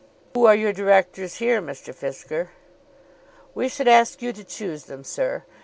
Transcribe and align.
"Who 0.33 0.47
are 0.47 0.53
to 0.53 0.57
be 0.57 0.61
your 0.63 0.73
directors 0.73 1.35
here, 1.35 1.61
Mr. 1.61 1.93
Fisker?" 1.93 2.47
"We 3.53 3.69
should 3.69 3.87
ask 3.87 4.19
you 4.19 4.33
to 4.33 4.43
choose 4.43 4.85
them, 4.85 5.03
sir. 5.03 5.43